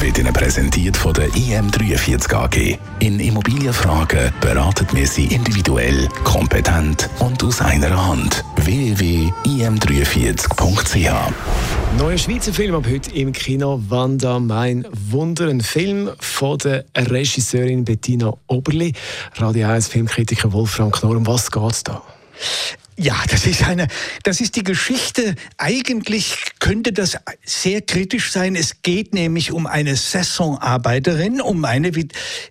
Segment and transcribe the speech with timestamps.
[0.00, 2.78] wird Ihnen präsentiert von der IM43 AG.
[3.00, 8.44] In Immobilienfragen beraten wir Sie individuell, kompetent und aus einer Hand.
[8.56, 11.32] www.im43.ch
[11.98, 15.48] Neuer Schweizer Film ab heute im Kino Wanda Mein Wunder.
[15.48, 18.92] Ein Film von der Regisseurin Bettina Oberli.
[19.36, 21.16] Radio 1 Filmkritiker Wolfram Knorr.
[21.16, 22.02] Um was geht es da?
[22.96, 23.88] Ja, das ist eine,
[24.22, 25.34] das ist die Geschichte.
[25.56, 28.54] Eigentlich könnte das sehr kritisch sein.
[28.54, 31.90] Es geht nämlich um eine Saisonarbeiterin, um eine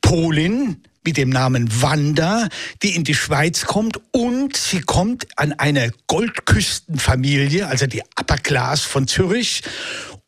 [0.00, 2.48] Polin, mit dem Namen Wanda,
[2.82, 8.82] die in die Schweiz kommt und sie kommt an eine Goldküstenfamilie, also die Upper Class
[8.82, 9.62] von Zürich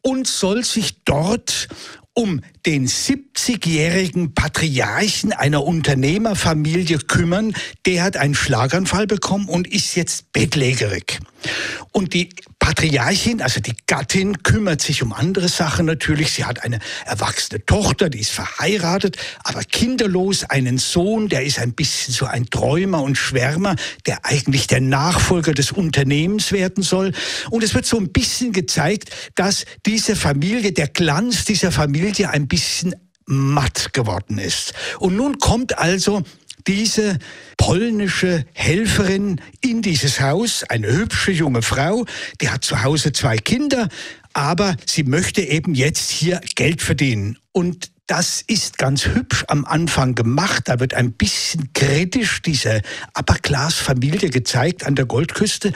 [0.02, 1.68] und soll sich dort
[2.14, 7.54] um den 70-jährigen Patriarchen einer Unternehmerfamilie kümmern.
[7.86, 11.20] Der hat einen Schlaganfall bekommen und ist jetzt bettlägerig.
[11.92, 12.30] Und die
[12.70, 16.30] Patriarchin, also die Gattin, kümmert sich um andere Sachen natürlich.
[16.30, 21.72] Sie hat eine erwachsene Tochter, die ist verheiratet, aber kinderlos, einen Sohn, der ist ein
[21.72, 23.74] bisschen so ein Träumer und Schwärmer,
[24.06, 27.10] der eigentlich der Nachfolger des Unternehmens werden soll.
[27.50, 32.46] Und es wird so ein bisschen gezeigt, dass diese Familie, der Glanz dieser Familie ein
[32.46, 32.94] bisschen
[33.26, 34.74] matt geworden ist.
[35.00, 36.22] Und nun kommt also
[36.66, 37.18] diese
[37.56, 42.04] polnische Helferin in dieses Haus, eine hübsche junge Frau,
[42.40, 43.88] die hat zu Hause zwei Kinder,
[44.32, 47.38] aber sie möchte eben jetzt hier Geld verdienen.
[47.52, 50.64] Und das ist ganz hübsch am Anfang gemacht.
[50.66, 52.82] Da wird ein bisschen kritisch diese
[53.16, 55.72] Upper-Class-Familie gezeigt an der Goldküste.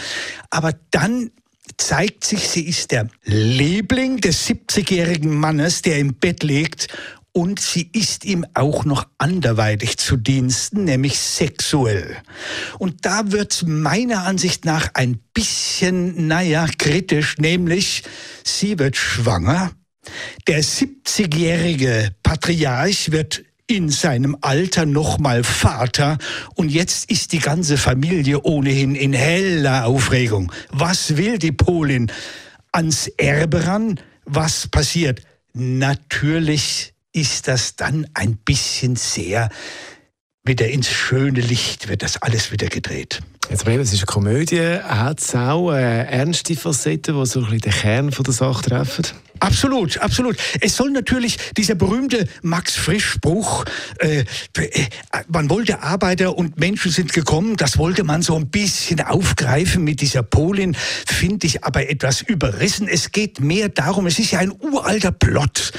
[0.50, 1.30] Aber dann
[1.76, 6.88] zeigt sich, sie ist der Liebling des 70-jährigen Mannes, der im Bett liegt
[7.34, 12.16] und sie ist ihm auch noch anderweitig zu Diensten, nämlich sexuell.
[12.78, 18.04] Und da wird meiner Ansicht nach ein bisschen, naja, kritisch, nämlich
[18.44, 19.72] sie wird schwanger.
[20.46, 26.18] Der 70-jährige Patriarch wird in seinem Alter nochmal Vater
[26.54, 30.52] und jetzt ist die ganze Familie ohnehin in heller Aufregung.
[30.70, 32.12] Was will die Polin?
[32.70, 33.98] Ans Erbe ran?
[34.24, 35.22] Was passiert?
[35.52, 39.48] Natürlich ist das dann ein bisschen sehr
[40.44, 43.20] wieder ins schöne Licht, wird das alles wieder gedreht.
[43.48, 47.60] Jetzt es ist eine Komödie, hat es auch äh, ernste Facetten, die so ein bisschen
[47.60, 49.04] den Kern von der Sache treffen?
[49.44, 50.38] Absolut, absolut.
[50.62, 53.66] Es soll natürlich dieser berühmte Max Frisch-Spruch,
[53.98, 54.24] äh,
[54.56, 54.86] äh,
[55.28, 60.00] man wollte Arbeiter und Menschen sind gekommen, das wollte man so ein bisschen aufgreifen mit
[60.00, 62.88] dieser Polin, finde ich aber etwas überrissen.
[62.88, 65.72] Es geht mehr darum, es ist ja ein uralter Plot,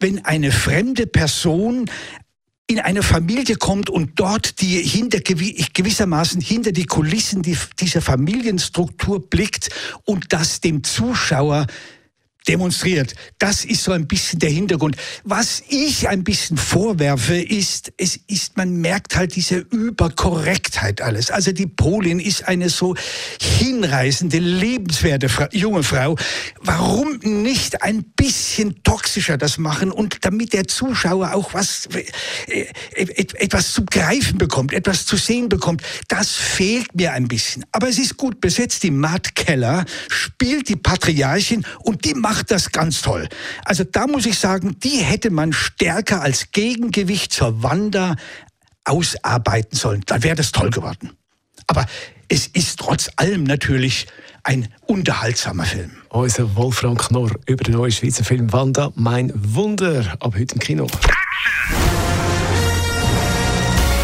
[0.00, 1.88] wenn eine fremde Person
[2.66, 9.68] in eine Familie kommt und dort die hinter gewissermaßen hinter die Kulissen dieser Familienstruktur blickt
[10.04, 11.66] und das dem Zuschauer
[12.48, 13.14] demonstriert.
[13.38, 14.96] Das ist so ein bisschen der Hintergrund.
[15.24, 21.30] Was ich ein bisschen vorwerfe, ist, es ist, man merkt halt diese Überkorrektheit alles.
[21.30, 22.94] Also die Polin ist eine so
[23.40, 26.16] hinreißende, lebenswerte Fra junge Frau.
[26.60, 31.88] Warum nicht ein bisschen toxischer das machen und damit der Zuschauer auch was,
[32.46, 35.82] äh, etwas zu greifen bekommt, etwas zu sehen bekommt?
[36.08, 37.64] Das fehlt mir ein bisschen.
[37.72, 38.82] Aber es ist gut besetzt.
[38.82, 43.28] Die Matt Keller spielt die Patriarchin und die macht macht das ganz toll.
[43.62, 48.16] Also da muss ich sagen, die hätte man stärker als Gegengewicht zur Wanda
[48.84, 50.02] ausarbeiten sollen.
[50.06, 51.10] Dann wäre das toll geworden.
[51.66, 51.84] Aber
[52.28, 54.06] es ist trotz allem natürlich
[54.44, 55.90] ein unterhaltsamer Film.
[56.08, 60.86] Unser Wolfram Knorr über den neuen Schweizer Film Wanda, mein Wunder, ab heute im Kino.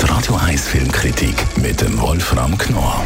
[0.02, 3.02] Die Radio 1 Filmkritik mit dem Wolfram Knorr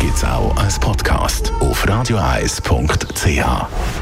[0.00, 4.01] gibt es auch als Podcast auf radioeis.ch.